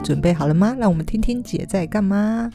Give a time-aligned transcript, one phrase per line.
[0.00, 0.76] 准备好了吗？
[0.78, 2.50] 让我们听听姐在干嘛。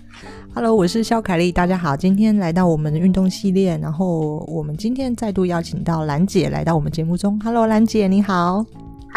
[0.54, 7.40] Hello，我是肖凯丽，大家好，今天来到我们的运动系列，然后我们今天再度邀请到兰姐来到我们节目中。
[7.42, 8.66] Hello，兰姐你好。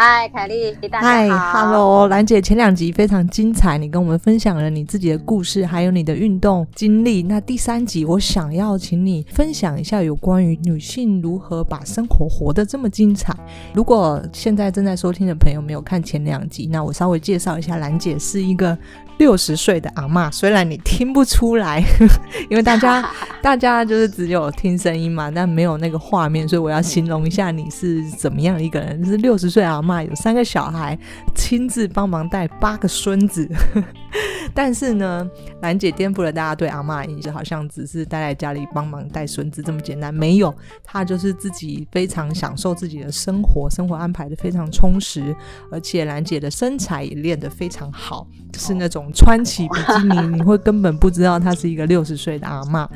[0.03, 1.61] 嗨，凯丽，大家好。
[1.61, 7.23] Hello，兰姐，前两集非常精彩，你跟我们分享了你自己的故事，还有你的运动经历。
[7.23, 13.36] 那第三集，我想要请你分享一下有关于女性如何把生活活得这么精彩。
[13.75, 18.75] 如果现在正在收听的朋友没有看前两集，那我稍微介绍一下，兰姐是一个
[19.20, 21.84] 六十岁的阿妈，虽然你听不出来，
[22.48, 23.06] 因为大家
[23.43, 30.98] 大家就是只有听声音嘛，但没有那个画面，所以我要形容一下你是怎么样一个人，就是六十岁阿妈，有三个小孩，
[31.34, 33.46] 亲自帮忙带八个孙子。
[34.52, 35.28] 但是呢，
[35.60, 40.12] 兰姐颠覆了大家对阿妈的印象，好像只是待在家里帮忙带孙子这么简单。
[40.12, 45.36] 没有，她就是自己非常享受自己的生活，生活安排的非常充实，
[45.70, 52.89] 而且兰姐的身材也练得非常好，是那种穿起比基尼你会根本不知道她是一个六十岁的阿妈。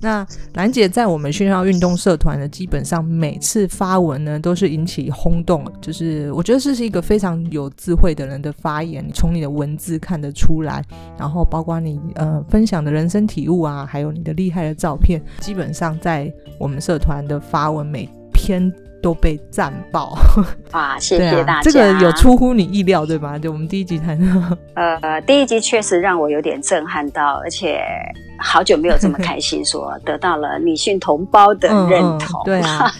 [0.00, 10.84] 那兰姐在我们学校运动社团呢，基本上每次发文呢都是引起轰动，就是我觉得这是一个非常有智慧的人的发言，从你的文字看得出来。
[11.18, 20.16] 然后包括你呃分享的人生体悟啊，还有你的厉害的照片，基本上在我们社团的发文每篇都被赞爆
[20.72, 20.96] 哇！
[21.00, 23.38] 谢谢大家，这个有出乎你意料对吧？
[23.38, 27.80] 就我们第一集谈的，呃，第一集确实让我有点震撼到，而且
[28.38, 32.90] 好久没有这么开心，说得到了女性同胞的认同，对啊，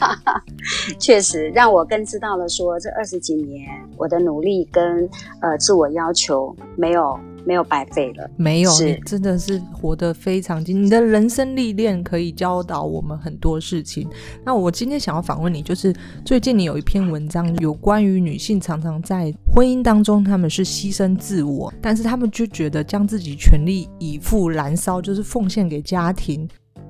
[0.98, 5.08] 确实让我更知道了说这二十几年我的努力跟
[5.40, 7.18] 呃自我要求没有。
[7.48, 10.84] 没有白费了，没有，你真的是活得非常精。
[10.84, 14.06] 你的人生历练可以教导我们很多事情。
[14.44, 15.90] 那我今天想要访问你，就是
[16.26, 26.46] 最近你有一篇文章，有关于女性常常在婚姻当中，他们是牺牲自我，但是他们就觉得将自己全力以赴燃烧，就是奉献给家庭，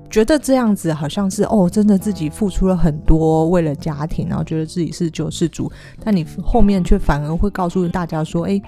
[0.09, 5.71] 觉得这样子好像是哦，真的自己付出了很多为了家庭，然后觉得自己是救世主。
[6.03, 8.61] 但你后面却反而会告诉大家说，哎，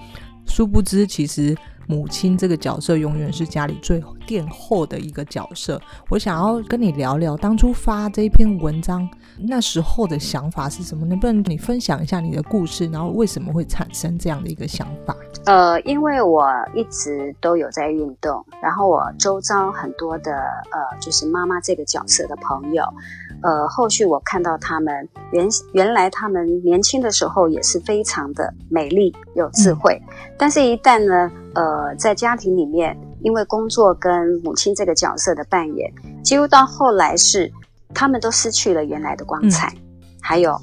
[0.51, 1.57] 殊不知其实。
[1.87, 5.81] 母亲这个角色永远是家里最殿后的一个角色。
[6.09, 11.05] 我想要跟你聊聊当初发这篇文章那时候的想法是什么？
[11.05, 15.13] 能不能你分享一下你的故事，然后为什么会产生这样的一个想法？
[15.45, 22.85] 呃，因为我一直都有在运动，然后我周遭很多的呃，就是妈妈这个角色的朋友。
[23.41, 35.91] 呃，后续我看到他们原原来他们年轻的时候也是非常的美丽有智慧，嗯、但是，一旦呢，呃，在家庭里面，因为工作跟母亲这个角色的扮演，
[36.23, 37.51] 几乎到后来是
[37.93, 39.81] 他们都失去了原来的光彩，嗯、
[40.21, 40.55] 还有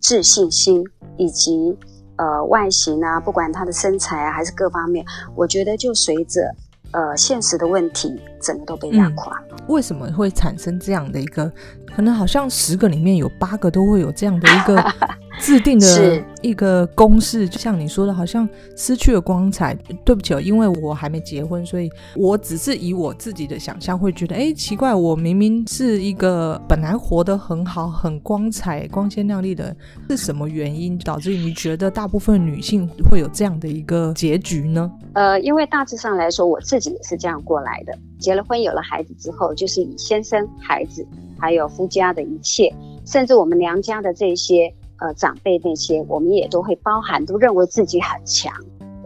[0.00, 0.84] 自信心
[1.16, 1.76] 以及
[2.16, 6.54] 呃外形啊，不管他的身材啊还是各方面，我觉得就随着。
[6.90, 9.38] 呃，现实的问题，整个都被压垮。
[9.50, 11.52] 嗯，为什么会产生这样的一个？
[11.94, 14.82] 可能好像十个里面有八个都会有这样的一个。
[15.40, 19.72] 制定的一个公式，就像你说的，好像失去了光彩。
[20.04, 29.72] 对不起哦，因为我还没结婚，所以我只是以我自己的想象会觉得，哎，奇怪，我明明是一个本来活得很好、很光彩、光鲜亮丽的，
[30.10, 34.90] 是什么原因导致你觉得大部分女性会有这样的一个结局呢？
[35.12, 37.96] 呃，因为大致上来说，我自己也是这样过来的。
[38.18, 41.06] 结了婚，有了孩子之后，就是以先生、孩子，
[41.38, 44.74] 还有夫家的一切，甚至我们娘家的这些。
[45.00, 48.52] 呃，长辈那些，我们也都会包含，都认为自己很强，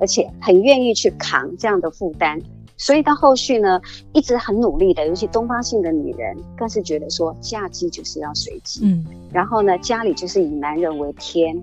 [0.01, 2.41] 而且很愿意去扛这样的负担。
[2.79, 3.79] 所以到后续呢，
[4.15, 8.81] 一直很努力的，尤其东方性的女人，更是觉得说嫁鸡就是要随鸡。
[8.87, 11.55] 嗯，然后呢，家里就是以男人为天。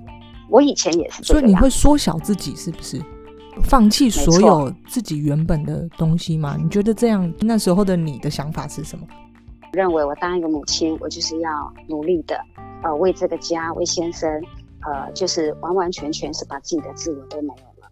[0.48, 3.02] 我以前也是这样，所以你会缩小自己，是不是？
[3.64, 6.56] 放弃所有自己原本的东西吗？
[6.62, 9.08] 你觉得这样那时候的你的想法是什么？
[9.72, 12.40] 认为我当一个母亲，我就是要努力的。
[12.82, 14.42] 呃，为这个家，为先生，
[14.82, 17.90] 呃，就是完完全全是把自己的自我都没有了。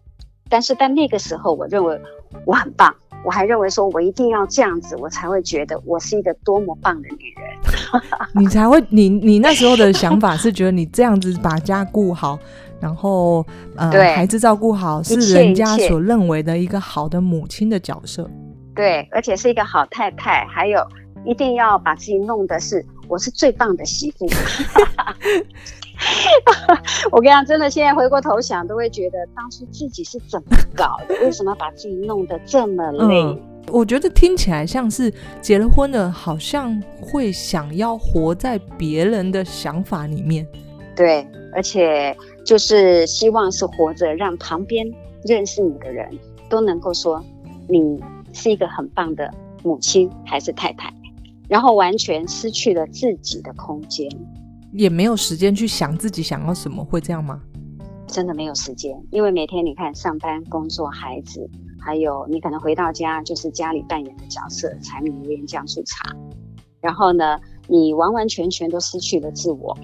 [0.48, 2.00] 但是在那个时候，我认为
[2.46, 7.58] 我很棒，我还认为说我一定要这样子，我才会觉得我是一个多么棒的女人。
[8.34, 12.38] 你才会，你你那时候的想法是觉得你这样子把家顾好，
[12.80, 13.44] 然后
[13.76, 18.26] 呃，对孩子照顾好，是人家所认为的一个好的母亲的角色。
[18.74, 20.80] 对，而且是一个好太太，还有
[21.24, 22.84] 一定要把自己弄的是。
[23.08, 24.26] 我是最棒的媳妇，
[27.10, 31.14] 我跟你讲，真的，现在回过头想，都会觉得当初自己是怎么搞的？
[31.22, 33.22] 为什么把自己弄得这么累？
[33.22, 35.10] 嗯，我觉得听起来像是
[35.40, 40.46] 结了婚的，好像会想要活在别人的想法里面。
[40.94, 44.86] 对，而且就是希望是活着让旁边
[45.24, 46.06] 认识你的人
[46.50, 47.24] 都能够说
[47.66, 47.98] 你
[48.34, 49.32] 是一个很棒的
[49.62, 50.92] 母亲还是太太，
[51.48, 54.08] 然后完全失去了自己的空间，
[54.72, 57.40] 也没有时间去想自己想要什么，会这样吗？
[58.06, 61.48] 真的没有时间，因为每天你看上班、工作、孩子，
[61.78, 66.14] 还有你可能回到家就是家里扮演的角色，柴米油盐酱醋茶，
[66.80, 69.76] 然后呢，你完完全全都失去了自我。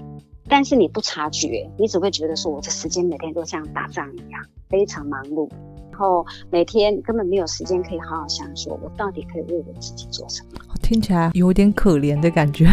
[0.47, 4.39] 但是你不察觉，你只会觉得说，我这时间每天都像打仗一样，
[4.69, 10.59] 非常忙碌，然后每天根本没有时间可以好好想说，我到底可以为我自己做什么？
[10.83, 12.67] 听起来有点可怜的感觉。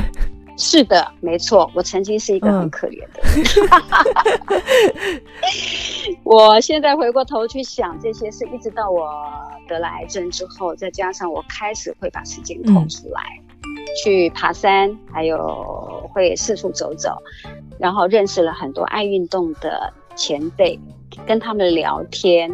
[0.58, 3.42] 是的，没错，我曾经是一个很可怜的人。
[5.40, 9.08] 嗯、 我现在回过头去想这些事，一直到我
[9.66, 13.22] 得了癌症之后，再加上我开始会把时间空出来。
[13.40, 13.48] 嗯
[14.02, 17.14] 去爬山，还有会四处走走，
[17.78, 20.80] 然后认识了很多爱运动的前辈，
[21.26, 22.50] 跟他们聊天，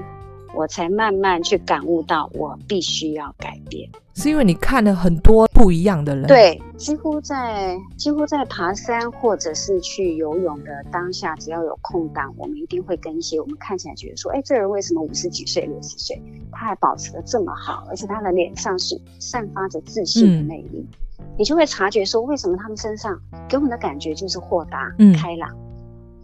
[0.58, 3.88] 我才慢慢去感悟到我必须要改变。
[4.16, 6.26] 是因为你看了很多不一样的人？
[6.26, 16.20] 对，几乎在几乎在爬山或者是去游泳的当下，只要有空档，我们一定会跟一些我们看起来觉得说，哎，这人为什么五十几岁、六十岁，
[16.50, 20.84] 他还保持的这么好，而且他的脸上是散发着自信的魅力。
[20.90, 20.98] 嗯
[21.36, 23.16] 你就会察觉说，为什么他们身上
[23.48, 25.48] 给我们的感觉就是豁达、嗯、开朗，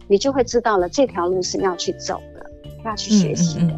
[0.09, 2.51] 你就会知道了这条路是要去走的，
[2.83, 3.73] 要去学习的，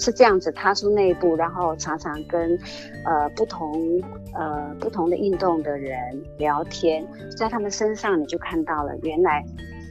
[0.00, 2.58] 是这样子踏出那一步，然后常常跟
[3.04, 4.02] 呃不同
[4.34, 5.96] 呃不同的运动的人
[6.38, 7.06] 聊天，
[7.36, 9.44] 在他们身上你就看到了，原来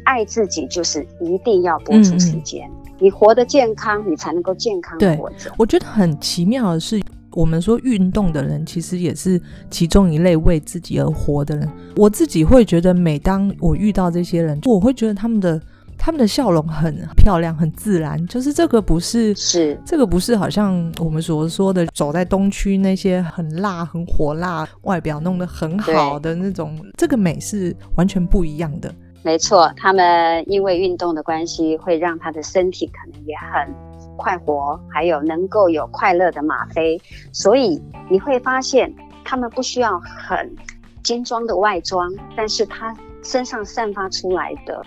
[0.06, 5.54] 爱自己就是一定要播出时间，你活得健康，你才能够健康的活着。
[5.58, 7.00] 我觉得很奇妙的是。
[7.34, 9.40] 我们说运动的人，其实也是
[9.70, 11.70] 其中一类为自己而活的人。
[11.96, 15.62] 我自己会觉得，每当我遇到这些人，我会觉得他们的
[16.00, 18.26] 他们的笑容很漂亮，很自然。
[18.28, 28.92] 就是这个不是是这个不是好像我们所说的走在东区那些很辣、很火辣、外表弄得很好的那种，这个美是完全不一样的。
[29.22, 33.90] 没错，他们因为运动的关系，会让他的身体可能也很。
[34.22, 38.94] 快活，还有能够有快乐的吗啡，所以你会发现
[39.24, 40.54] 他们不需要很
[41.02, 42.94] 精装的外装，但是他
[43.24, 44.84] 身上散发出来的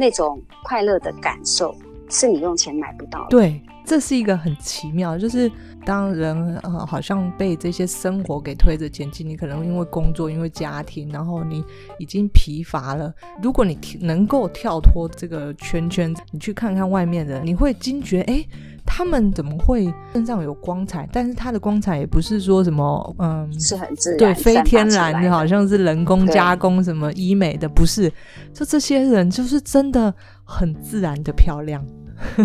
[0.00, 1.74] 那种快乐的感受，
[2.08, 3.28] 是你用钱买不到的。
[3.28, 5.50] 对，这是一个很奇妙，就是
[5.84, 11.62] 当人呃好像被这些生活给推着前进，你可能因为工作，因为家庭，然后你
[11.98, 13.12] 已经疲乏了。
[13.42, 18.44] 如果你能够跳脱这个圈圈，你去看看外面的，你会惊觉，哎。
[18.92, 21.08] 他们怎么会身上有光彩？
[21.12, 28.12] 但是他的光彩也不是说什么，嗯，是很自然，对，非天然的，好像是人工加工什么医美的，不是。
[28.52, 30.12] 就这些人就是真的
[30.44, 31.82] 很自然的漂亮。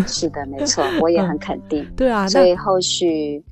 [0.06, 1.82] 是的，没错， 我也很肯定。
[1.82, 3.44] 嗯、对啊，所以后续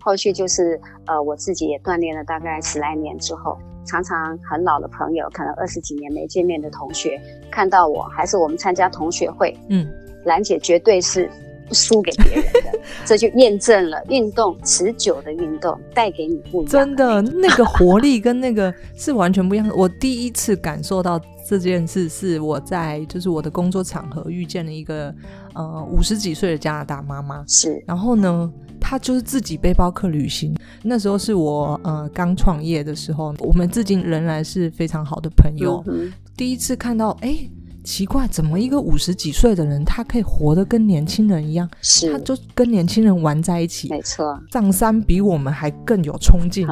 [0.00, 7.20] 后续就是呃，我自己也锻炼了大概十来年之后，常常很老的朋友，可能二十几年没见面的同学，
[7.50, 9.86] 看到我还是我们参加同学会，嗯，
[10.24, 11.30] 兰姐绝对是。
[11.66, 16.70] 不输给别人的， 这就验证了运动持久的运动带给你不一样的。
[16.70, 19.74] 真的，那个活力跟那个是完全不一样的。
[19.74, 25.14] 我第一次感受到这件事，是我在就是我的工作场合遇见了一个
[25.54, 27.44] 呃五十几岁的加拿大妈妈。
[27.46, 30.54] 是，然后呢，她就是自己背包客旅行。
[30.82, 35.82] 那时候是我呃刚创业的时候，我们至今仍然是非常好的朋友。
[35.86, 37.48] 嗯、第一次看到，哎。
[37.84, 41.68] 奇怪，怎么一个五十几岁的人，他可以活得跟年轻人一样？
[41.80, 43.88] 是，他就跟年轻人玩在一起。
[43.88, 46.66] 没错，上山比我们还更有冲劲，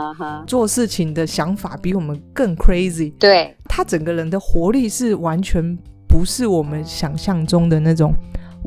[0.46, 3.12] 做事情的想法比我们更 crazy。
[3.18, 5.76] 对，他整个人的活力是完全
[6.06, 8.14] 不是我们想象中的那种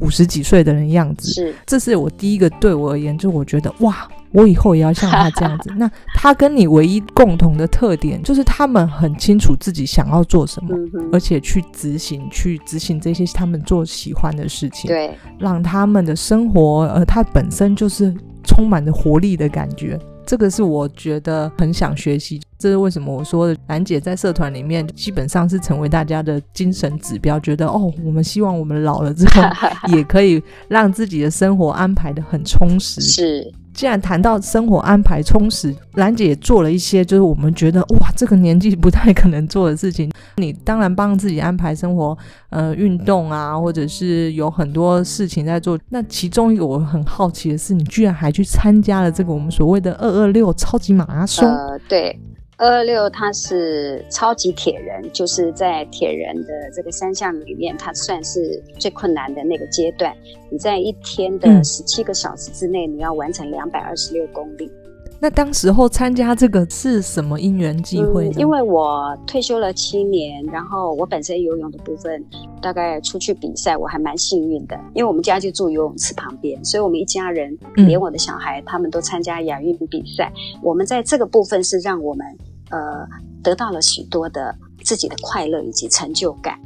[0.01, 1.31] 五十几岁的人样子。
[1.31, 4.07] 是，这是我第一个对我而言，就我觉得哇。
[4.33, 5.71] 我以后也要像他这样子。
[5.77, 10.75] 那他跟你唯一共同的特点，就是他们很清楚自己想要做什么，
[11.11, 18.13] 而且去执行，去执行这些他们做喜欢的事情，对，让他们的生活，呃，他本身就是
[18.43, 19.97] 充满着活力的感觉。
[20.25, 22.41] 这个是我觉得很想学习。
[22.57, 29.41] 这是为什么我说的，兰姐在社团里面基本上是成为大家的精神指标，觉得哦，我们希望我们老了之后
[29.93, 33.01] 也可以让自己的生活安排的很充实。
[33.01, 33.53] 是。
[33.73, 40.11] 既然谈到生活安排充实，兰姐也做了一些，就是我们觉得哇，这个年纪不太可能做的事情。
[40.37, 42.17] 你当然帮自己安排生活，
[42.49, 45.77] 呃，运动啊，或者是有很多事情在做。
[45.89, 51.47] 那其中一个我很好奇的是，你居然还去参加了这个我们所谓的二二六超级马拉松。
[51.47, 52.19] 呃，对。
[52.63, 60.15] 二二六他是超级铁人，就是在铁人的这个三项里面，它算是最困难的那个阶段。
[60.49, 64.71] 你在一天的十七个小时之内，你要完成两百二十六公里。
[65.19, 68.31] 那当时候参加这个是什么因缘际会呢？
[68.35, 72.23] 嗯，因为我退休了七年，然后我本身游泳的部分，
[72.61, 74.79] 大概出去比赛，我还蛮幸运的。
[74.93, 80.31] 因为我们家就住游泳池旁边，所以我们一家人，连我的小孩，他们都参加亚运比赛。
[80.55, 80.61] 嗯。
[80.63, 82.25] 我们在这个部分是让我们
[82.73, 83.07] 呃
[83.41, 84.53] 得到了许多的
[84.83, 86.59] 自己的快乐以及成就感。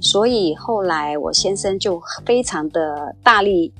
[0.00, 3.72] 所以后来我先生就非常的大力。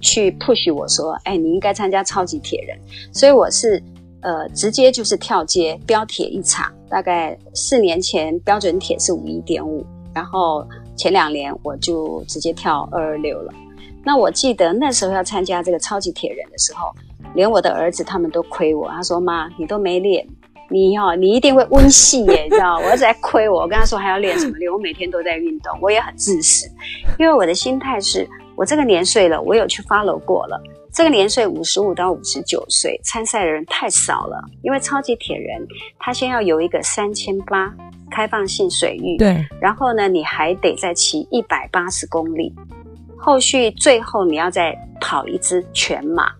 [0.00, 2.78] 去 push 我说，哎，你应该参加超级铁人，
[3.12, 3.82] 所以我是
[4.20, 10.64] 呃直接就是跳街标铁一场，大概四年前标准铁是五一点五，然后
[10.96, 13.52] 前两年我就直接跳二二六了。
[14.04, 16.94] 那我记得那时候要参加这个超级铁人的时候，
[17.34, 20.24] 连我的儿子他们都亏我，他说妈，你都没练，
[20.68, 22.78] 你哦，你一定会温戏耶， 你知道？
[22.78, 24.70] 我儿子在亏我，我跟他说还要练什么练？
[24.70, 26.66] 我每天都在运动，我也很自私，
[27.18, 28.28] 因为我的心态是。
[28.56, 30.60] 我这个年岁了，我有去 follow 过了。
[30.92, 35.64] 这个年岁五十五到五十九岁参赛的人太少了，因为超级铁人
[35.96, 37.72] 他先要有一个三千八
[38.10, 42.52] 开放性水域，对，然后呢，你还得再骑一百八十公里，
[43.16, 46.32] 后续最后你要再跑一支全马。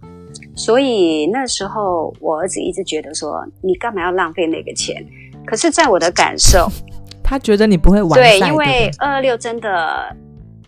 [0.59, 5.07] 所以那时候我儿子一直觉得说，你干嘛要浪费那个钱？
[5.47, 6.69] 可是，在我的感受，
[7.23, 10.17] 他觉得你不会完赛，对，因为二二六真的。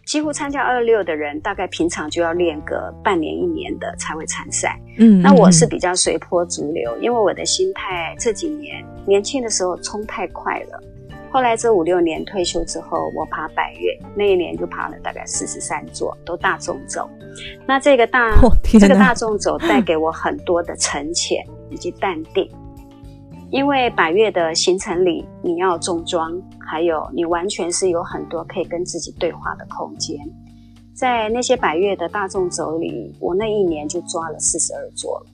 [0.06, 4.76] 几乎参加二二六的人，大概平常就要练个半年一年的才会参赛。
[4.98, 10.82] 嗯，那我是比较随波逐流，因为我的心态这几年年轻的时候冲太快了。
[11.32, 17.08] 后来这五六年退休之后，我爬百岳，那一年就爬了大概四十三座，都大众走。
[17.66, 22.50] 那这个大、 哦、这个大众走带给我很多的沉潜 以及淡定。
[23.50, 30.16] 因为百岳的行程里，你要重装，还有你完全是有很多可以跟自己对话的空间。
[30.94, 35.24] 在那些百岳的大众走里，我那一年就抓了四十二座。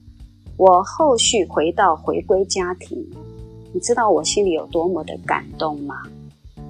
[0.57, 3.07] 我后续回到回归家庭，
[3.77, 5.97] 你知道我心里有多么的感动吗？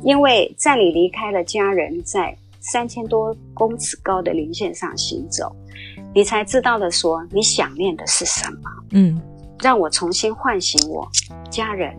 [0.02, 5.54] 因为在你离开了家人，在三千多公尺高的零线上行走，
[6.12, 8.70] 你才知道了说你想念的是什么。
[8.90, 9.22] 嗯。
[9.62, 11.08] 让我重新唤醒我
[11.48, 11.96] 家人，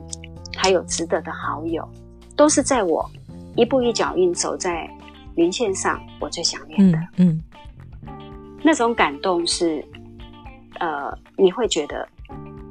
[0.57, 1.87] 还有值得的好友，
[2.35, 3.09] 都是在我
[3.55, 4.89] 一步一脚印走在
[5.35, 6.97] 零线上，我最想念的。
[7.15, 7.41] 嗯，
[8.05, 8.17] 嗯，
[8.61, 9.81] 那种感动是，
[10.81, 12.05] 呃，你会觉得，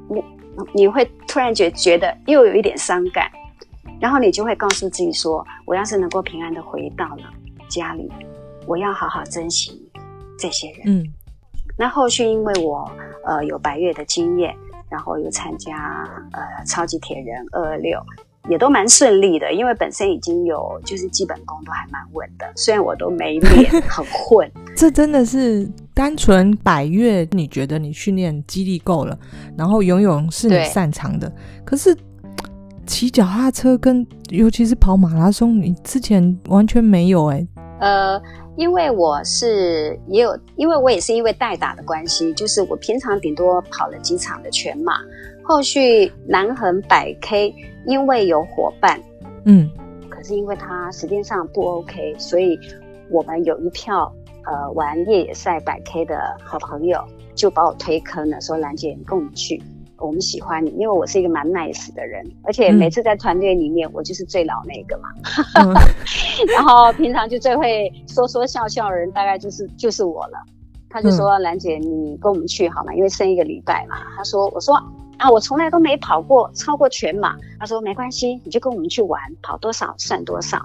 [0.07, 0.23] 我，
[0.73, 3.29] 你会突然觉觉得又有一点伤感，
[3.99, 7.23] 然后你就会告诉自己说，我要是能够平安的回到了
[7.67, 8.11] 家里，
[8.65, 9.81] 我要好好珍惜
[10.37, 10.81] 这些人。
[10.85, 11.05] 嗯，
[11.77, 12.91] 那后续因为我
[13.25, 14.55] 呃有白月的经验。
[14.89, 15.75] 然后又参加
[16.31, 18.01] 呃超级铁人二二六，
[18.49, 24.49] 也都蛮顺利的，因为本身已经有就是基本功都还蛮稳的，虽然我都没练，很混。
[24.77, 29.17] 这真的是单纯百越，你觉得你训练肌力够了，
[29.57, 31.31] 然后游泳是你擅长的，
[31.65, 31.97] 可是
[32.85, 37.47] 骑脚踏车跟尤其是跑马拉松，你之前完全没有哎、欸。
[37.79, 38.21] 呃。
[38.57, 44.93] 因为我是也有，因为我也是因为代打的关系，就是我平常顶多跑了几场的全马，
[45.43, 47.53] 后续南横百 K，
[47.85, 48.99] 因为有伙伴，
[49.45, 49.69] 嗯，
[50.09, 52.59] 可是因为他时间上不 OK，所以
[53.11, 54.11] 我们有一票
[54.49, 57.03] 呃玩越野赛百 K 的好朋友
[57.35, 59.61] 就把我推坑了，说兰姐你跟我们去。
[59.99, 65.09] 我们喜欢你，因为我是一个蛮 nice 的人，而且每次在团队里面，我就是最老那个嘛。
[65.55, 65.73] 嗯、
[66.53, 70.37] 然后平常就最会说说笑笑的人，大概就是就是我了。
[70.87, 72.93] 他就说：“兰、嗯、姐，你跟我们去好吗？
[72.93, 74.79] 因为剩一个礼拜嘛。”他说：“我说
[75.17, 80.61] 啊，我从来都没跑过超过全马。”他说：“没关系，你就跟我们去玩，跑多少算多少。”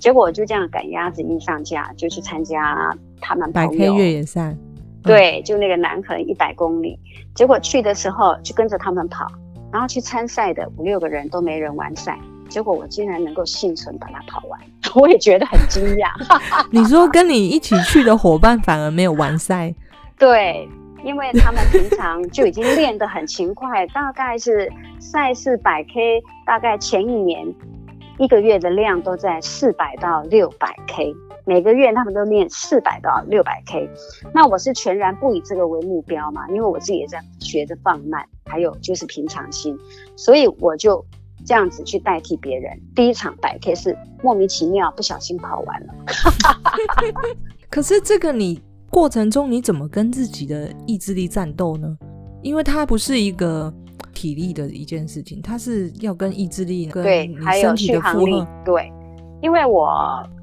[0.00, 4.54] 结果我就这样赶鸭子一上架，就去参加他们百 K 越野赛。
[5.02, 6.98] 对，就那个南横一百公里，
[7.34, 9.26] 结果去的时候就跟着他们跑，
[9.72, 14.60] 然后去参赛的五六个人都没人完赛，结果我竟然能够幸存把它跑完，
[15.00, 16.10] 我也觉得很惊讶。
[16.72, 19.72] 你说跟你一起去的伙伴反而没有完赛？
[20.18, 20.68] 对，
[21.06, 27.46] 因为他们平常就已经练得很勤快，大概是赛事百 K，大概前一年
[28.18, 31.14] 一个月的量都在四百到六百 K。
[31.44, 33.88] 每个月他们都练四百到六百 K，
[34.34, 39.78] 那我是全然不以这个为目标嘛，因为我自己也在学着放慢，还有就是平常心，
[40.16, 41.06] 所以我就
[41.46, 42.76] 这样子去代替别人。
[42.96, 45.94] 第一场百 K 是莫名其妙不小心跑完了，
[47.70, 48.60] 可是这个你
[48.96, 51.98] 过程中你怎么跟自己的意志力战斗呢？
[52.40, 53.70] 因为它不是一个
[54.14, 58.48] 体力的一件事情，它是要跟意志力跟对，你还有身体的续航力负荷。
[58.64, 58.90] 对，
[59.42, 59.86] 因为我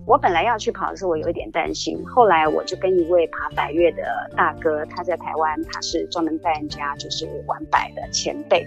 [0.05, 4.03] 我本来要去跑的时候，我有一点担心，后来我就跟一位爬百岳的
[4.37, 8.63] 大哥，他在台湾，他是专门带人家就是玩百的前辈，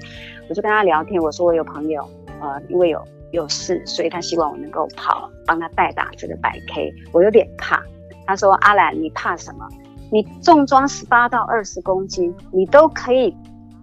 [0.49, 2.05] 我就跟他聊天，我说我有朋友，
[2.40, 3.00] 呃，因为有
[3.31, 7.81] 有事，所以他希望我能够跑，帮他代打这个百 K，我有点怕。
[8.26, 9.68] 他说：“阿兰，你怕什么？
[10.11, 13.35] 你重装十八到二十公斤，你都可以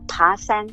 [0.08, 0.68] 爬山，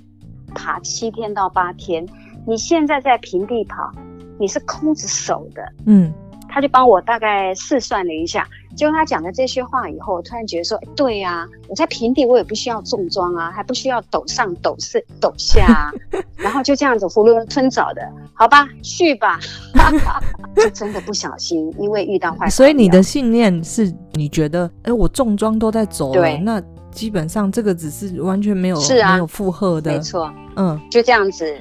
[0.55, 2.07] 爬七天到八天。
[2.47, 3.91] 你现在在平地跑，
[4.39, 6.13] 你是空着手的。”嗯，
[6.51, 15.93] 他就帮我大概试算了一下，结果他讲了这些话以后，我突然觉得说：“对呀、啊，我在平地我也不需要重装啊，还不需要抖上抖下陡下、啊，
[16.37, 18.03] 然后就这样子囫囵吞枣的，
[18.35, 19.39] 好吧，去吧。
[20.57, 22.51] ”就真的不小心，因为遇到坏。
[22.51, 31.57] 所以你的信念是你觉得，哎、欸，我重装都在走了，那基本上这个只是完全没有是啊，没有负荷的，没错，嗯，就这样子，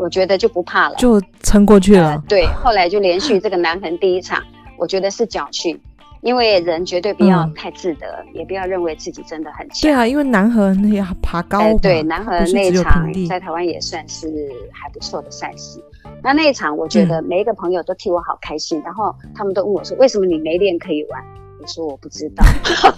[0.00, 2.22] 我觉得就不怕了，就撑过去了、呃。
[2.26, 4.42] 对，后来就连续这个南横第一场，
[4.78, 5.78] 我觉得是侥幸，
[6.22, 9.82] 因为人绝对不要太自得，嗯、也不要认为自己真的很强。
[9.82, 14.26] 对啊，因为南横那些爬高、呃，对，南横那一场在台湾也算是
[14.72, 15.78] 还不错的赛事。
[16.22, 21.22] 那那一场，我觉得每一个朋友都替我好开心，嗯、然后他们都问我说：“为什么你没练可以玩？”
[21.60, 22.44] 我说：“我不知道，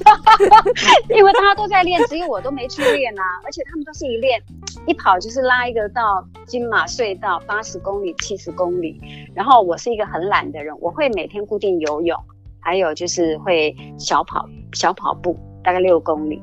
[1.15, 3.23] 因为大家都在练，只有我都没去练啊。
[3.45, 4.41] 而且他们都是一练
[4.87, 9.01] 一跑就是拉一个到金马隧道八十公里、七十公里，
[9.35, 12.17] 然后我是一个很懒的人，我会每天固定游泳，
[12.61, 16.41] 还有就是会小跑小跑步，大概六公里。”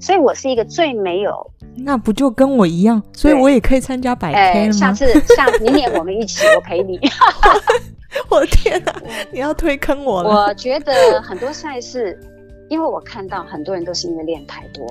[0.00, 3.02] 所以我是一个最没有，那不就跟我一样？
[3.12, 4.66] 所以我也可以参加百 K 吗？
[4.66, 6.98] 欸、下次下明年我们一起，我陪你。
[8.30, 10.46] 我的天哪，你要推坑我了！
[10.46, 12.18] 我觉得很多赛事，
[12.68, 14.86] 因为我看到很多人都是因为练太多，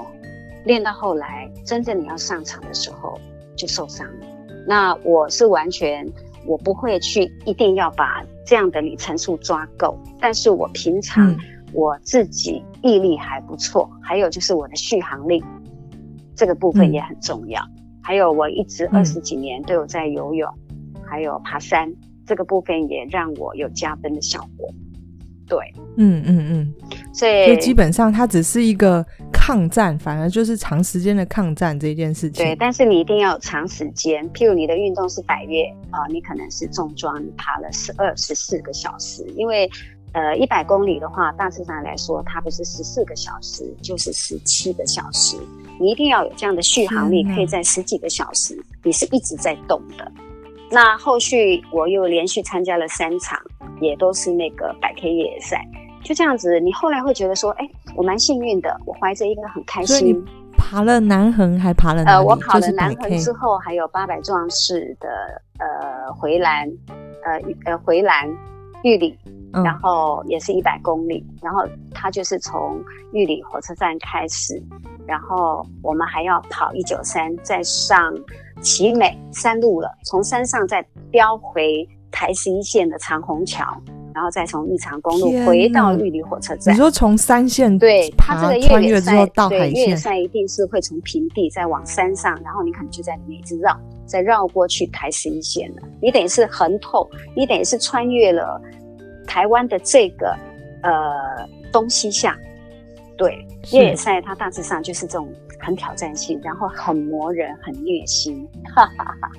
[0.66, 3.20] 练到后来真正你要上场的时候
[3.56, 4.28] 就受伤了。
[4.68, 6.08] 那我是完全
[6.46, 11.40] 我不会去一定要把这样的里程数抓够，但是我平常、嗯。
[11.74, 15.44] 我自己毅力还不错，还有就是我的续航力，
[16.34, 17.62] 这个部分也很重要。
[17.62, 20.50] 嗯、还有我一直二十几年都有在游泳，
[20.96, 21.94] 嗯、还有爬山，
[22.28, 24.70] 这个部分也让我有加分的效果。
[25.48, 25.58] 对，
[25.96, 26.74] 嗯嗯嗯，
[27.14, 32.46] 所以，所以基本上它只是一个抗战，反而就是长时间的抗战这件事情。
[32.46, 39.68] 对，但是你一定要长时间，譬如你的运动是百岳啊，你可能是重装，你爬了十二十四个小时，因为。
[40.14, 45.38] 呃，一百公里的话，大致上来说，它不是十四个小时，就是十七个小时。
[45.80, 50.12] 你一定要有这样的续航力，可以在十几个小时，你是一直在动的。
[50.70, 53.40] 那后续我又连续参加了三场，
[53.80, 55.66] 也都是那个百 K 越野赛。
[56.04, 60.24] 就这样子，你后来会觉得说，哎，我蛮幸运的，我怀着一个很开心。
[60.58, 62.04] 爬了南横，还爬了？
[62.04, 65.10] 呃，我跑了南横之后，还有八百壮士的
[65.60, 66.68] 呃回蓝，
[67.24, 68.28] 呃呃回蓝
[68.88, 69.18] 玉里。
[69.64, 72.80] 然后也是一百公里，然后它就是从
[73.14, 74.62] 玉里火车站开始，
[75.08, 78.14] 然后我们还要跑一九三，再上
[78.62, 83.66] 奇美山路了，从山上再飙回台十一线的长虹桥，
[84.14, 86.76] 然后再从玉长公路回到玉里火车站。
[86.76, 95.82] 你说从山线对，它这个越野赛到海越野赛一定是会从平地再往山上，然后你可能就在里面一直绕，再绕过去台十一线了。
[96.00, 98.62] 你等于是横透，你等于是穿越了。
[99.28, 100.36] 台湾的这个
[100.82, 102.36] 呃东西下，
[103.18, 108.48] 对越野赛，它大致上就是这种很挑战性，然后很磨人，很虐心。
[108.74, 109.30] 哈哈哈。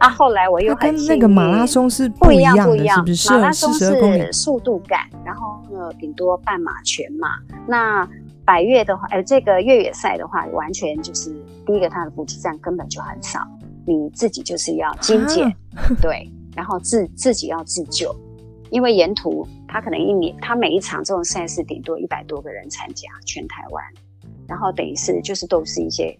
[0.00, 3.30] 啊，后来我又很跟那个马拉松是不一样的，不一样，不一样，是不是？
[3.32, 7.38] 马拉松是速度感，然后呢，顶多半马、全马。
[7.66, 8.06] 那
[8.44, 11.30] 百越的话，呃，这个越野赛的话，完全就是
[11.64, 13.40] 第一个，它的补给站根本就很少，
[13.86, 15.54] 你自己就是要精简，啊、
[16.02, 18.14] 对，然后自自己要自救。
[18.74, 23.84] 因为沿途他可能一年，他每一场这种赛事顶多一百多个人参加，全台湾，
[24.48, 26.18] 然后等于是就是都是一些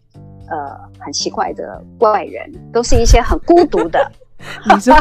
[0.48, 4.08] 呃很奇怪的怪人，都是一些很孤独的，
[4.72, 4.94] 你说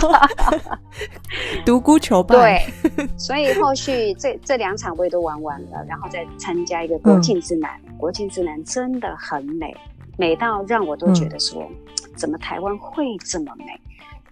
[1.64, 2.36] 独孤求败。
[2.36, 9.72] 对，所以后续这这两场我也都玩完了，然后再参加一个国庆之南，嗯、国庆之南真的很美，
[10.18, 11.76] 美到让我都觉得说，嗯、
[12.16, 13.80] 怎么台湾会这么美？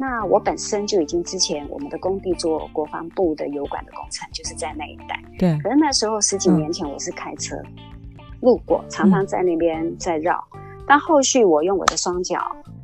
[0.01, 5.23] 那我本身就已经之前我们的工地做国防部的油管的工程，就是在那一带。
[5.37, 5.55] 对。
[5.59, 10.43] 可是那时候十几年前我是开车、嗯、路过，常常在那边在绕。
[10.55, 12.39] 嗯、但后续我用我的双脚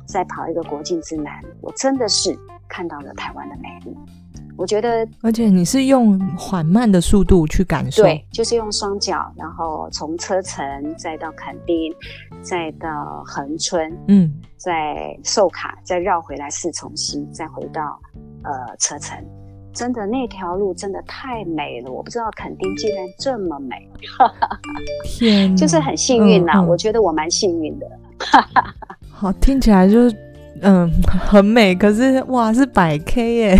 [0.06, 3.96] 在跑一个国境之南，我真的是看到了台湾的美丽。
[4.58, 10.62] 我觉得，而且你是用缓慢的速度去感受，对，就是用双脚，然后从车城
[10.96, 11.94] 再到垦丁，
[12.42, 17.98] 再到恒春，嗯，再寿卡，再绕回来四重溪，再回到
[18.42, 19.16] 呃车城。
[19.72, 23.88] 真的那条路真的太美了，我不知道垦丁竟然这么美，
[25.04, 27.86] 天，就是很幸运呐、啊嗯嗯，我觉得我蛮幸运的。
[29.08, 30.27] 好，听起来就是。
[30.62, 33.58] 嗯，很美，可是哇，是百 K 耶。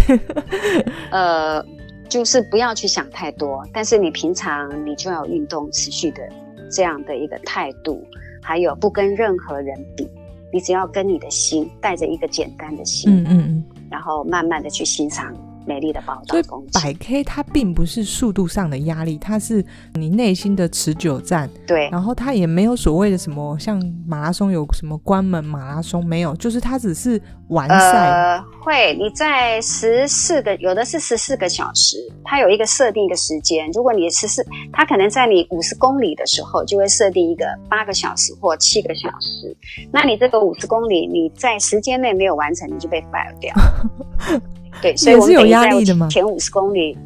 [1.11, 1.65] 呃，
[2.09, 6.23] 就是不要去想太多，但是你平常你就要运动，持续的
[6.71, 8.03] 这样的一个态度，
[8.43, 10.09] 还有不跟任何人比，
[10.53, 15.35] 你只要跟你的心，带着一个简单的心，嗯嗯嗯，然后慢慢的去欣赏。
[15.69, 16.81] 美丽的宝岛风景。
[16.81, 21.49] 百 K 它并不是速度上的压力，它是你内心的持久战。
[21.67, 27.75] 对，然后它也没有所谓的什么像马拉松有什么关门马拉松没有，就是它只是完赛。
[27.77, 33.71] 呃，会你在十四个，有的是十四个小时，它有一个设定一个时间。
[33.73, 39.55] 如果你十四，它可能在你五十公里的时候就会设定一个八个小时或七个小时。
[39.93, 43.55] 那你这个五十公里你在时间内没有完成，你就被 fire 掉。
[44.81, 46.09] 对，所以我们有压力的吗？
[46.09, 46.97] 前五十公里，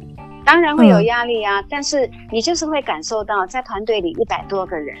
[0.45, 1.65] 当然会有压力啊、嗯。
[1.69, 4.95] 但是你就是会感受到，在团队里一百多个人，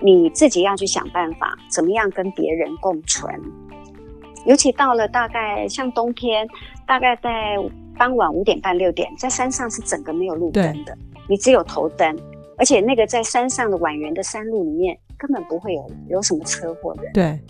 [0.00, 3.34] 你自己要去想办法，怎么样跟别人共存。
[4.46, 6.46] 尤其到了大概像冬天，
[6.86, 7.56] 大概在
[7.96, 10.96] 傍晚五点半六点，在山上是整个没有路灯的，
[11.28, 12.14] 你只有头灯，
[12.58, 17.02] 而且那个在山上的蜿蜒的山路里面，根本不会有有什么车祸的。
[17.14, 17.40] 对，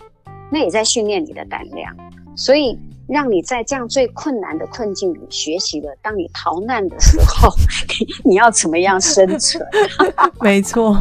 [0.51, 1.95] 那也在训练你的胆量，
[2.35, 2.77] 所以。
[3.07, 7.53] 让你在这样最困难的困境里学习了，当你逃难的时候，
[8.25, 9.63] 你要怎么样生存？
[10.41, 10.99] 没错，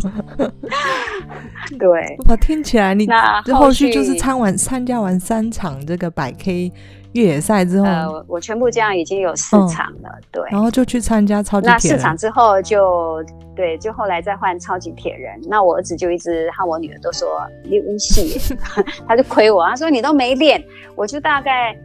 [1.78, 2.14] 对。
[2.28, 6.70] 我听起来你那后续就是参完参加完三场这个百 K
[7.14, 10.42] 越野赛之后，呃，我全部这样已经有四场了，嗯，对。
[10.50, 11.74] 然后就去参加超级铁人。
[11.74, 13.24] 那四场之后就
[13.57, 15.40] 对，就后来再换超级铁人。
[15.48, 18.38] 那我儿子就一直和我女儿都说你运气，
[19.09, 20.62] 他就亏我，他说你都没练，
[20.94, 21.77] 我就大概。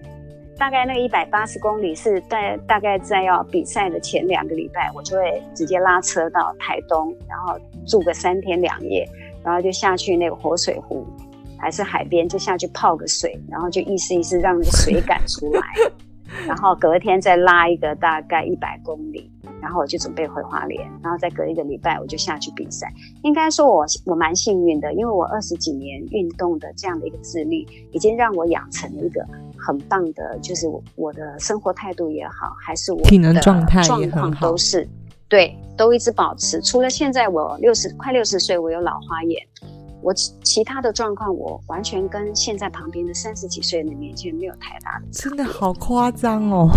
[0.58, 9.10] 大概那个一百八十公里是在大概在要比赛的前两个礼拜，我就会直接拉车到台东，然后住个三天两夜，
[9.42, 11.08] 然后就下去那个活水湖，
[11.60, 15.62] 还是海边，就下去泡个水，然后就意思意思让那个水感出来，
[16.48, 19.30] 然后隔天再拉一个大概一百公里。
[19.62, 22.89] 然后我就准备回花莲，然后再隔一个礼拜我就下去比赛。
[23.24, 29.22] 应该说我我蛮幸运的，因为我二十几年运动的这样的一个自律，已经让我养成了一个
[29.58, 34.88] 很棒的，就是我的生活态度也好，还是我的体能状态状况，都是
[35.28, 36.62] 对，都一直保持。
[36.62, 39.45] 除了现在我六十快六十岁，我有老花眼。
[40.02, 46.70] 我其其他的状况，我完全跟现在旁边的三十几岁的年轻人没有太大的，真的好夸张哦。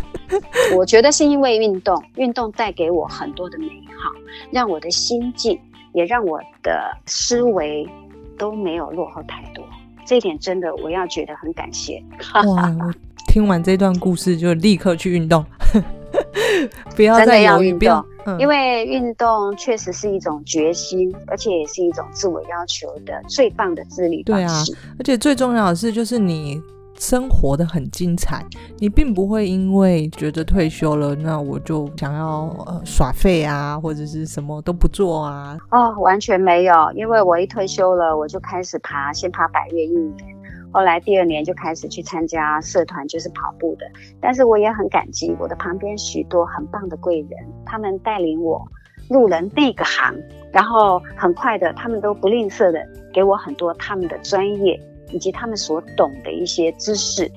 [0.76, 4.10] 我觉得是因为运动，运动带给我很多的美好，
[4.50, 5.58] 让我的心境
[5.92, 7.88] 也让我的思维
[8.36, 9.64] 都没有落后太多。
[10.04, 12.02] 这一点真的我要觉得很感谢。
[12.32, 12.92] 哇，我
[13.28, 15.44] 听完这段故事就立刻去运动。
[16.96, 24.72] 不要再犹豫，运动，嗯，因为运动确实是一种决心，而且也是一种自我要求的最棒的自律方式。
[24.72, 26.60] 对啊，而且最重要的是，就是你
[26.98, 28.44] 生活的很精彩，
[28.78, 35.56] 你并不会因为觉得退休了，那我就想要呃耍废啊，或者是什么都不做啊。
[35.70, 40.35] 哦，完全没有，因为我一退休了，我就开始爬，先爬百岳一年。
[40.76, 43.86] 后来第二年就开始去参加社团，就是跑步的。
[44.20, 47.30] 但是我也很感激我的旁边许多很棒的贵人，
[47.64, 48.62] 他们带领我
[49.08, 50.14] 入了那个行，
[50.52, 54.78] 然后很快的，他们都不吝啬的给我很多他们的专业
[55.10, 57.32] 以及他们所懂的一些知识。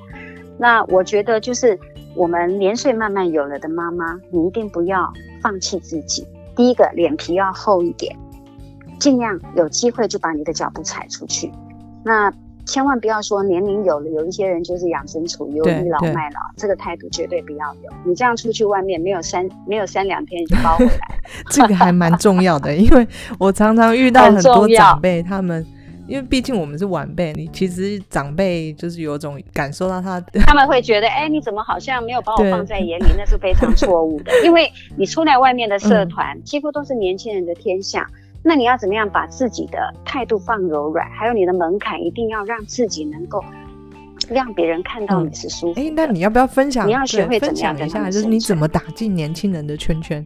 [0.57, 1.79] 那我觉得就是
[2.17, 5.09] 我们年岁慢慢有了的妈妈，你一定不要
[5.41, 6.27] 放弃自己。
[6.57, 8.13] 第一个，脸皮要厚一点，
[8.99, 11.49] 尽量有机会就把你的脚步踩出去。
[12.03, 12.29] 那。
[12.69, 17.89] 千万不要说年龄有了，有一些人就是养尊处优、倚老卖老，这个态度绝对不要有。
[18.05, 22.75] 你这样出去外面没有三 没有三两天就包回来， 这个还蛮重要的。
[22.75, 23.07] 因为
[23.39, 25.65] 我常常遇到很多长辈，他们
[26.07, 33.05] 因为毕竟我们是晚辈，你其实长辈就是有种感受到他， 他们会觉得，哎，你怎么好像没有把我放在眼里？
[33.17, 38.07] 那是非常错误的，因为你出来外面的社团、嗯、几乎都是年轻人的天下。
[38.43, 41.09] 那你要怎么样把自己的态度放柔软？
[41.11, 43.43] 还有你的门槛一定要让自己能够
[44.29, 45.79] 让别人看到你是舒服。
[45.79, 46.87] 哎、嗯，那你要不要分享？
[46.87, 50.25] 你要学会怎么样分享一下，就是你怎么打进年轻人的圈圈？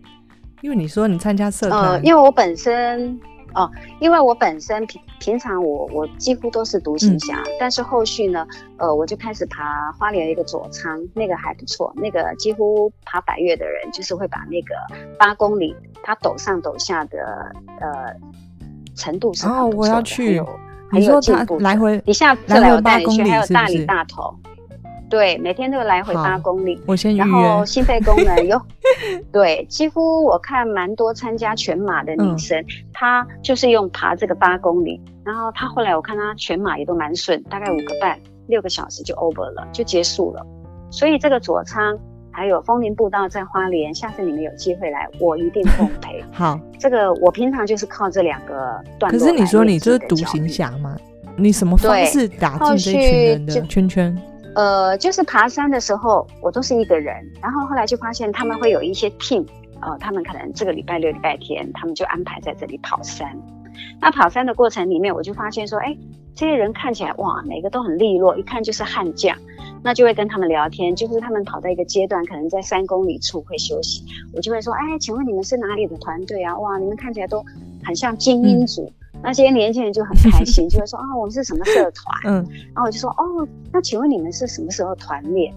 [0.61, 3.19] 因为你说你参加社团、呃，因为我本身
[3.53, 14.75] 哦，因为我本身平平常我我几乎都是独行侠，嗯、但是后续呢，呃，我就开始爬花莲一个左仓，那个还不错，那个几乎爬百越的人就是会把那个
[15.17, 18.13] 八公里，它陡上陡下的呃
[18.97, 20.43] 程度是哦，我要去，
[20.91, 24.35] 还有进步来回，你下次来我带你去，还有大理大头。
[25.13, 27.15] 对，每天都来回八公里，我先。
[27.15, 28.59] 然后心肺功能有，
[29.31, 40.43] 对，几乎我看蛮多参加全马的女生，嗯、她就是用爬这个八公里，然后她后来我看她全马也都蛮顺，大概五个半六个小时就 over 了，就结束了。
[40.89, 41.95] 所以这个左仓
[42.31, 46.23] 还有枫林步道在花莲，下次你们有机会来，我一定奉陪。
[46.33, 49.19] 好，这个我平常就是靠这两个段落。
[49.19, 50.97] 可是你说你就是独行侠吗？
[51.35, 54.17] 你什么方式打进这群人的圈圈？
[54.55, 57.15] 呃，就是爬山的时候，我都是一个人。
[57.41, 59.45] 然后后来就发现他们会有一些 team，
[59.81, 63.35] 呃，他们可能这个礼拜六、礼拜天，他们就安排在这里跑山。
[63.99, 65.97] 那跑山的过程里面，我就发现说，哎，
[66.35, 69.35] 这些人看起来哇，每个都很利落，一看就是悍将。
[69.85, 76.57] 那就会跟他们聊天，就是他们跑到一个阶段，可能在三公里处会休息，我就会说，哎，请问你们是哪里的团队啊？
[76.57, 77.43] 哇，你们看起来都
[77.83, 78.83] 很像精英组。
[78.85, 82.15] 嗯那些年轻人就很开心， 就会说啊，我们是什么社团？
[82.25, 85.51] 嗯，然后我就说哦，那请问你们是什么时候团练？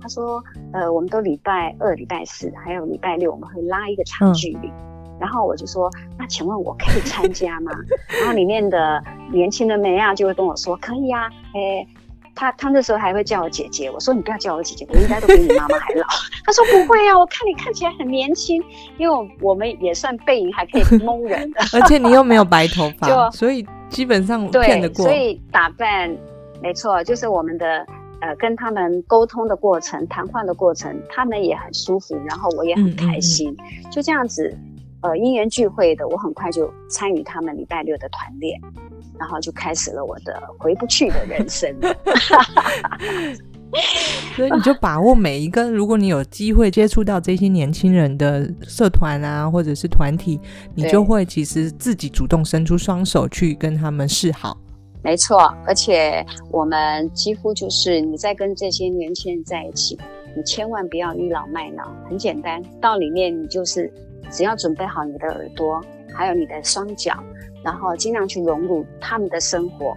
[0.00, 4.68] 他说呃，我们都礼拜二、礼拜四，还有礼拜六，我们会拉一个长距离。
[4.68, 7.70] 嗯、然后我就说，那请问我可以参加吗？
[8.18, 11.86] 然后里面的年轻的妹啊，就会跟我说可以啊，诶
[12.34, 16.06] 他他那时候还会叫我姐姐，我说你不要叫我姐姐，我应该都比你妈妈还老。
[16.44, 18.62] 他说不会啊，我看你看起来很年轻，
[18.98, 25.04] 因为我们也算背影还可以蒙人的，而且你又没有白头发， 就所以基本上骗得过。
[25.04, 26.14] 所以打扮
[26.62, 27.86] 没错，就是我们的
[28.20, 34.56] 呃跟他们沟通的过程、谈话的过程，他们也很舒服，然后我也很开心，嗯嗯嗯就这样子。
[35.02, 38.60] 呃，因缘聚会的，我很快就参与他们礼拜六的团练，
[39.20, 41.72] 然后就开始了我的回不去的人生。
[44.34, 50.40] 所以你就把握每一个，如果你有机会接触到这些年轻人的社团啊，或者是团体，
[50.74, 54.58] 你就会其实自己主动伸出双手去跟他们示好。
[55.02, 59.96] 没错，而且我们几乎就是你在跟这些年轻人在一起，
[60.34, 63.92] 你千万不要倚老卖老，很简单，到里面你就是。
[64.30, 67.12] 只要准备好你的耳朵，还有你的双脚，
[67.62, 69.96] 然后尽量去融入他们的生活。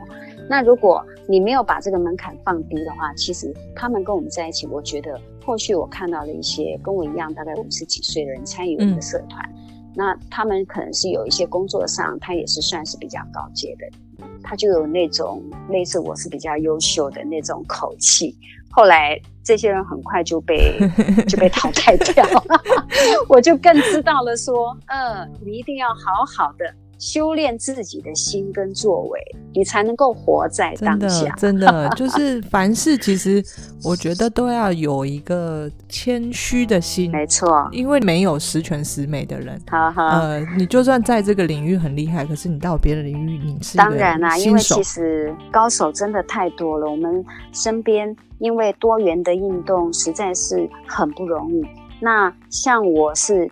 [0.49, 18.37] 那如果你没有把这个门槛放低的话，其实他们跟我们在一起，我觉得后续我看到了一些跟我一样大概五十几岁的人参与我们的社团，嗯、那他们可能是有一些工作上，他也是算是比较高阶的，他就有那种类似我是比较优秀的那种口气。
[18.69, 20.77] 后来这些人很快就被
[21.29, 22.61] 就被淘汰掉了，
[23.29, 26.65] 我就更知道了说，嗯，你一定要好好的
[26.99, 29.19] 修炼自己的心跟作为，
[29.53, 31.29] 你才能够活在当下。
[31.35, 33.43] 真的，真的 就是凡事其实
[33.83, 39.59] 我觉得都要有一个谦虚的心，没错，因为没有十全十美的人。
[39.69, 48.15] 好好，呃，你就算在这个领域很厉害，可是你到别的领域，你是当然啦、啊，因为其实高手真的太多了，我们身边。
[48.39, 51.63] 因为多元的运动实在是很不容易。
[52.01, 53.49] 那像我是，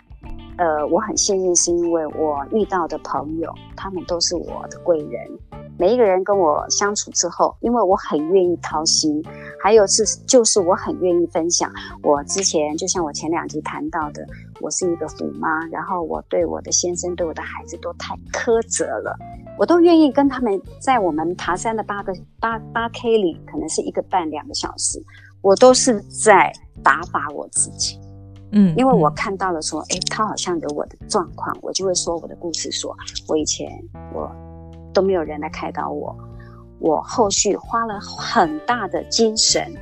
[0.58, 5.28] 呃，我很幸运，是因为我遇到的朋友，他们都是我的贵人。
[5.78, 9.24] 每一个人跟我相处之后，因为我很愿意掏心，
[9.60, 11.72] 还有是就是我很愿意分享。
[12.04, 14.24] 我之前就像我前两集谈到的，
[14.60, 19.18] 我是一个虎妈，然后我对我的先生、对我的孩子都太苛责了。
[19.58, 25.04] 我都愿意跟他们在我们爬山的八个八八 K 里，可能是一个半两个小时，
[25.42, 28.00] 我都是在打发我自己，
[28.52, 33.70] 嗯，因为我看到了说，诶，他好像有我的状况，我就会说我的故事说，说我以前
[34.14, 34.32] 我
[34.94, 36.16] 都没有人来开导我，
[36.80, 39.74] 我后续花了很大的精神，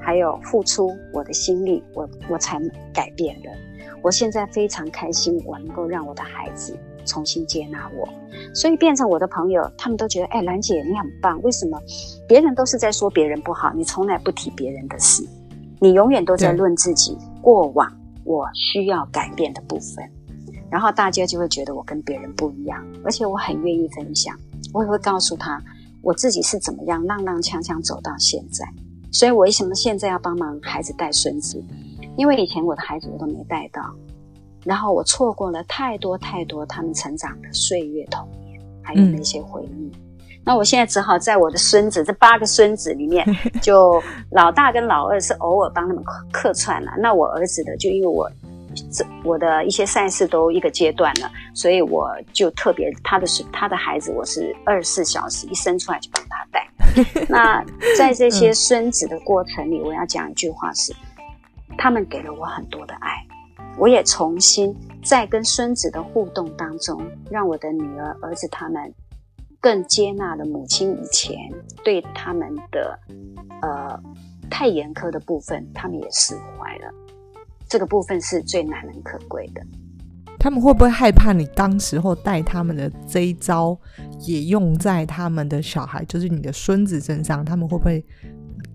[0.00, 2.60] 还有付出我的心力，我我才
[2.92, 3.48] 改变的，
[4.02, 6.76] 我现在非常开心，我能够让我的孩子。
[7.06, 8.08] 重新接纳我，
[8.54, 11.38] 所以变成我的朋友，他们都觉得，哎，兰姐你很棒。
[11.42, 11.78] 为什么
[12.26, 15.22] 别人都是在说别人不好，你从来不提别人的事，
[15.80, 17.92] 你永远都在论自己过往
[18.24, 20.10] 我需要改变的部分，
[20.70, 24.34] 然后大家就会觉得我跟别人不一样，而且我很愿意分享，
[24.72, 25.62] 我也会告诉他
[26.00, 28.66] 我自己是怎么样踉踉跄跄走到现在。
[29.12, 31.62] 所以我为什么现在要帮忙孩子带孙子？
[32.16, 33.94] 因为以前我的孩子我都没带到。
[34.64, 39.92] 然后我错过了太多太多他们成长的岁月童年，还有那些回忆。
[39.92, 39.92] 嗯、
[40.46, 43.26] 那我现在只好在我的孙子这八个孙子里面，
[43.62, 46.92] 就老大跟老二是偶尔帮他们客串了。
[46.98, 48.30] 那我儿子的就因为我
[48.92, 56.68] 这我的一些赛事都一个阶段了，所以我就特别他的是他的孩子，我是二十四小时一生出来就帮他带。
[57.28, 57.64] 那
[57.96, 60.92] 在这些孙子的过程里，我要讲一句话是：
[61.78, 63.12] 他们给了我很多的爱，
[63.78, 68.92] 我也重新在跟孙子的互动当中，让我的女儿、儿子他们
[69.64, 71.38] 更接纳了母亲以前
[71.82, 72.98] 对他们的
[73.62, 73.98] 呃
[74.50, 76.92] 太严苛的部分，他们也释怀了。
[77.66, 79.62] 这个部分是最难能可贵的。
[80.38, 83.74] 他们会不会害怕你当时候带他们的这一招
[84.20, 87.42] 也用在他们的小孩，就是你的孙子身上？
[87.42, 88.04] 他们会不会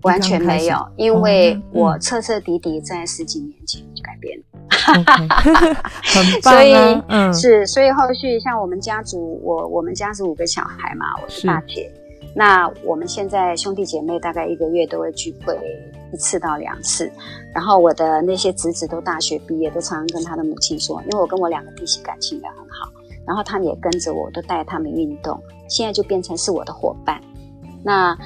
[0.02, 0.76] 完全没有？
[0.96, 4.44] 因为我彻彻底底在十几年前就改变了。
[4.70, 5.76] Okay.
[6.02, 11.90] 很棒啊，所以、嗯、是，所以后续像我们家族，我我们家是五个小孩嘛，我是大姐。
[12.34, 15.58] 那我们现在兄弟姐妹大概一个月都会聚会
[16.12, 17.10] 一次到两次，
[17.52, 22.90] 然后我的那些侄子都大学毕业，都常常跟他的母亲说，因为我跟我两个弟媳感情也很好，
[23.26, 27.20] 然后他们也跟着我，都带他们运动，现在就变成是我的伙伴。
[27.82, 28.16] 那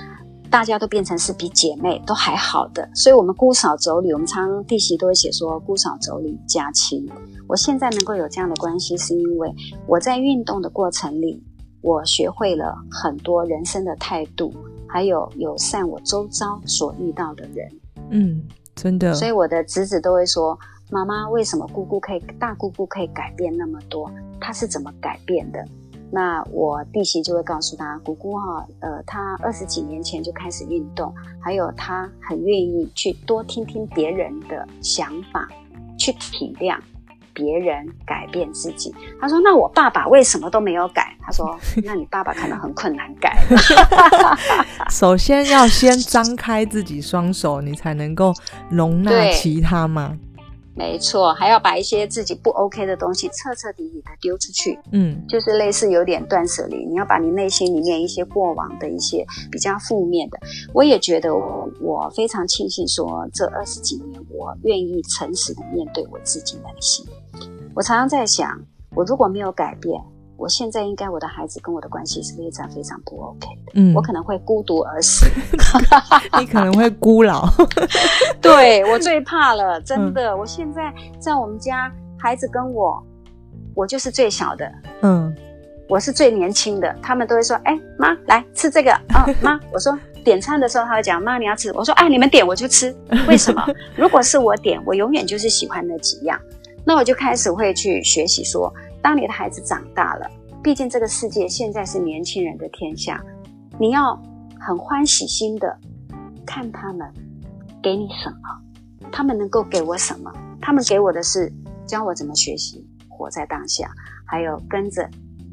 [0.55, 7.05] 大家都变成是比姐妹都还好的，所以我们姑嫂妯娌，我们常常弟媳都会写说姑嫂妯娌家亲。
[7.49, 9.53] 我现在能够有这样的关系，是因为
[9.89, 11.43] 我在运动的过程里。
[11.81, 14.55] 我学会了很多人生的态度，
[14.87, 17.69] 还有友善我周遭所遇到的人。
[18.11, 18.43] 嗯，
[18.77, 19.13] 真的。
[19.13, 20.57] 所以我的侄子都会说
[20.89, 24.09] ：“妈妈，为什么姑姑可以，大姑姑可以改变那么多？
[24.41, 25.63] 她是怎么改变的？”
[26.15, 35.49] 那我弟媳就会告诉他：“姑姑哈，呃，他二十几年前就开始运动，还有他很愿意去多听听别人的想法，
[35.99, 36.79] 去体谅。”
[37.37, 43.37] 别人改变自己，他说：“那我爸爸为什么都没有改？”他说：“那你爸爸可能很困难改。”
[44.89, 48.33] 首先要先张开自己双手，你才能够
[48.71, 50.17] 容纳其他嘛。
[50.77, 54.79] 没错，还要把一些自己不 OK 的东西彻彻底底的丢出去。
[54.93, 60.39] 嗯，就是类似有点断舍离，你要把你内心里面一些过往的一些比较负面的。
[60.73, 67.07] 我也觉得我我非常庆幸说，这二十几年我愿意诚实的面对我自己内心。
[67.75, 68.61] 我常常在想，
[68.95, 70.01] 我如果没有改变，
[70.37, 73.73] 我现在应该我的孩子跟我的关系是非常非常不 OK 的。
[73.75, 75.27] 嗯，我可能会孤独而死，
[76.39, 77.49] 你可能会孤老。
[78.43, 80.31] 对， 我最怕了，真的。
[80.33, 83.03] 嗯，我现在在我们家，孩子跟我，
[83.75, 84.71] 我就是最小的。
[85.03, 85.35] 嗯，
[85.89, 92.95] 我是最年轻的，他们都会说：“哎，妈，来吃这个。”哦，妈，我说点餐的时候，他会讲：“妈，你要吃。”我说：“哎，你们点我就吃。”
[93.29, 93.65] 为什么？
[93.97, 96.39] 如果是我点，我永远就是喜欢那几样。
[96.85, 98.73] 那我就开始会去学习说，
[99.05, 100.27] 当你的孩子长大了，
[100.63, 103.23] 毕竟这个世界现在是年轻人的天下，
[103.79, 104.19] 你要
[104.59, 105.79] 很欢喜心的
[106.47, 107.07] 看他们
[107.83, 110.33] 给你什么，他们能够给我什么？
[110.59, 111.53] 他们给我的是
[111.87, 113.91] 教我怎么学习，活在当下，
[114.25, 115.07] 还有跟着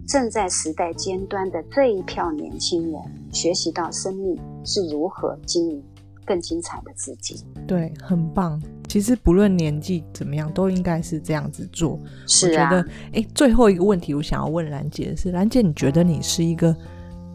[0.07, 3.01] 正在时代尖端的这一票年轻人，
[3.33, 5.83] 学习到生命是如何经营
[6.25, 7.45] 更精彩的自己。
[7.67, 8.61] 对，很棒。
[8.91, 11.97] 其实不论年纪怎么样，都应该是这样子做。
[12.27, 12.65] 是啊。
[12.65, 16.75] 我觉得，哎，最后一个问题，我想要问兰姐的是：兰姐，你觉得你是一个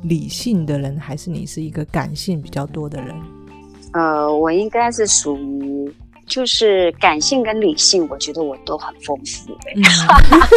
[0.03, 3.17] 理性的人，还是你是一个感性比较多的人？
[3.95, 5.91] 呃，我应该是属于
[6.27, 9.51] 就是感性跟理性，我觉得我都很丰富。
[9.77, 9.83] 嗯、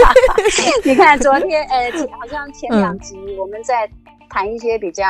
[0.83, 3.89] 你看昨天，呃，好像前两集我们在
[4.29, 5.05] 谈一些比较。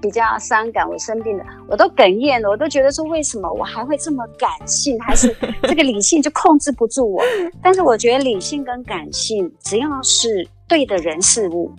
[0.00, 7.22] 比较伤感，我生病了，我都哽咽了，我都觉得说，为什么我还会这么感性，还是 这个理性就控制不住我？
[7.62, 11.72] 但是我觉得理性跟感性，只要是对的人事物，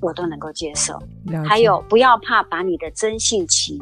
[0.00, 0.98] 我都能够接受。
[1.48, 3.78] 还有，不要怕把你的真性情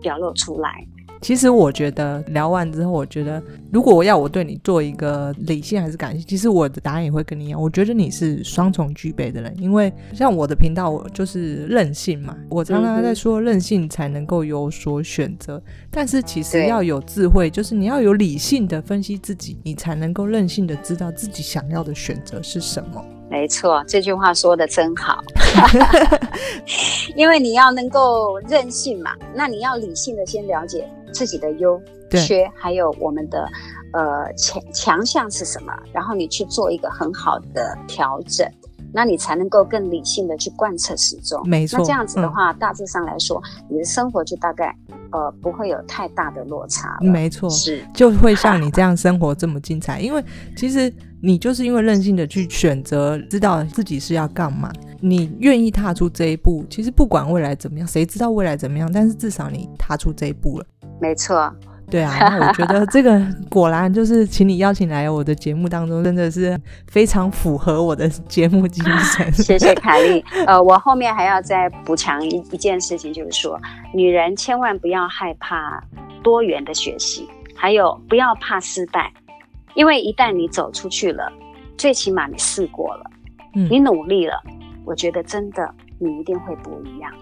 [0.00, 0.86] 表露出来。
[1.20, 7.60] 其实我觉得聊完之后，我觉得如果我要我对你做一个理性还是感性，其实我的答案也会跟你一样。
[7.60, 12.36] 我觉得你是双重具备的人，因为像我的频道，我就是任性嘛。
[12.48, 23.04] 我常常在说任性才能够有所选择，嗯、但是其实要有智慧，就是你要有理性的分析自己，你才能够任性的知道自己想要的选择是什么。
[23.30, 25.22] 没错，这句话说的真好。
[27.16, 30.88] 因为你要能够任性嘛，那你要理性的先了解。
[31.10, 33.48] 自己的优缺，还有我们的
[33.94, 38.46] 呃强强项是什么，然后你去做一个很好的调整，
[38.92, 41.40] 那你才能够更理性的去贯彻始终。
[41.48, 44.76] 没错，那这样子的话，嗯、大致上来说，你的生活就大概
[45.10, 46.98] 呃不会有太大的落差。
[47.00, 50.22] 没错，是就会像 你这样生活这么精彩，因为
[50.54, 56.64] 其实你就是因为任性的去选择，知道自己是要干嘛，你愿意踏出这一步。
[56.70, 58.90] 其实不管未来怎么样，谁知道未来怎么样？
[58.92, 60.66] 但是至少你踏出这一步了。
[61.00, 61.52] 没错，
[61.90, 66.58] 对啊，那我觉得这个果然就是请你邀请来我的节目当中，真的是
[66.88, 69.30] 非常符合我的节目精神。
[69.34, 70.24] 谢谢凯丽。
[70.46, 73.60] 呃，我后面还要再补强一一件事情，就是说，
[73.94, 75.82] 女人千万不要害怕
[76.22, 79.12] 多元的学习，还有不要怕失败，
[79.74, 81.32] 因为一旦你走出去了，
[81.76, 83.10] 最起码你试过了，
[83.54, 84.42] 嗯，你努力了，
[84.84, 87.12] 我觉得真的你一定会不一样。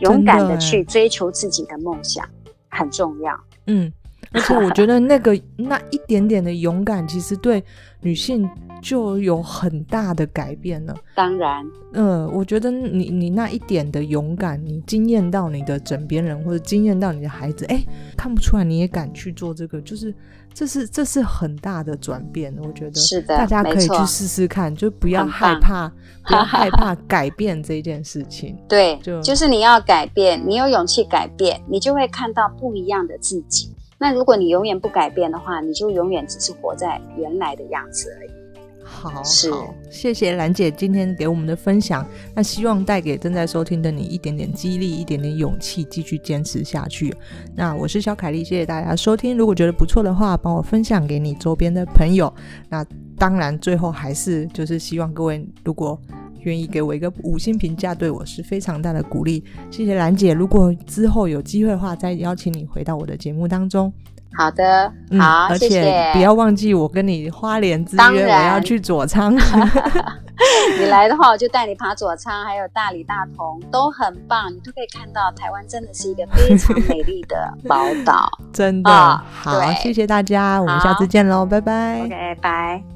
[0.00, 2.28] 勇敢的去追求自己的梦想
[2.68, 3.34] 很重要。
[3.66, 3.90] 嗯，
[4.36, 7.64] 而且我觉得那个那一点点的勇敢，其实对
[8.00, 8.46] 女性
[8.82, 10.94] 就有很大的改变了。
[11.14, 11.64] 当然，
[11.94, 17.82] 嗯，我觉得你你那一点的勇敢，你惊艳到你的枕边人，或者惊艳到你的孩子，哎，
[18.14, 20.14] 看不出来你也敢去做这个，就是
[20.52, 22.54] 这是这是很大的转变。
[22.62, 25.88] 我觉得是的，大家可以去试试看，就不要害怕，
[26.26, 28.54] 不要 害怕改变这件事情。
[28.68, 33.72] 对，就就是你要改变，你有勇气改变，你就会看到不一样的自己。
[33.98, 38.30] 那如果你永远不改变的话，你就永远只是活在原来的样子而已。
[38.88, 39.22] 好，好，
[39.90, 42.06] 谢谢兰姐今天给我们的分享。
[42.34, 47.12] 那希望带给正在收听的你一点点激励，一点点勇气，继续坚持下去。
[47.54, 49.36] 那我是小凯丽，谢谢大家收听。
[49.36, 52.32] 如果觉得不错的话，帮我分享给你周边的朋友。
[52.68, 52.84] 那
[53.18, 56.00] 当然，最后还是就是希望各位如果
[56.40, 59.44] 愿意给我一个五星评价，对我是非常大的鼓励。
[59.70, 60.32] 谢谢兰姐。
[60.32, 63.92] 如果之后有机会的话，再邀请你回到我的节目当中。
[64.34, 69.34] 好的，嗯、好，而且谢谢不要忘记我跟你花莲之约，我要去左昌。
[70.78, 78.90] 你来的话，我就带你爬左昌，还有大理、大同，都很棒，你都可以看到台湾真的是一个非常美丽的宝岛， 真的。
[78.90, 82.02] 哦、好，谢谢大家，我们下次见喽，拜拜。
[82.02, 82.95] OK，拜。